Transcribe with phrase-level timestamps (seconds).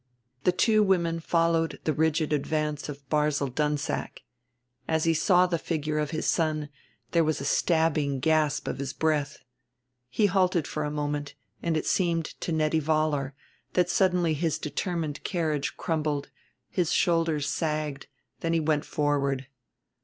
[0.45, 4.23] The two women followed the rigid advance of Barzil Dunsack.
[4.87, 6.69] As he saw the figure of his son
[7.11, 9.43] there was a stabbing gasp of his breath.
[10.09, 13.33] He halted for a moment, and it seemed to Nettie Vollar
[13.73, 16.31] that suddenly his determined carriage crumbled,
[16.71, 18.07] his shoulders sagged;
[18.39, 19.45] then he went forward.